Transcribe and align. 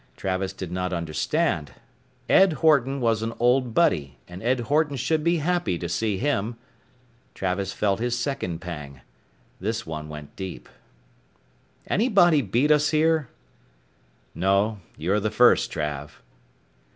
Travis 0.17 0.51
did 0.51 0.71
not 0.71 0.93
understand. 0.93 1.73
Ed 2.27 2.53
Horton 2.53 3.01
was 3.01 3.21
an 3.21 3.33
old 3.37 3.75
buddy 3.75 4.17
and 4.27 4.41
Ed 4.41 4.61
Horton 4.61 4.95
should 4.95 5.23
be 5.23 5.37
happy 5.37 5.77
to 5.77 5.87
see 5.87 6.17
him. 6.17 6.57
Travis 7.35 7.71
felt 7.71 7.99
his 7.99 8.17
second 8.17 8.61
pang. 8.61 9.01
This 9.59 9.85
one 9.85 10.09
went 10.09 10.35
deep. 10.35 10.67
"Anybody 11.85 12.41
beat 12.41 12.71
us 12.71 12.89
here?" 12.89 13.27
"No. 14.33 14.79
You're 14.97 15.19
the 15.19 15.29
first, 15.29 15.71
Trav." 15.71 16.13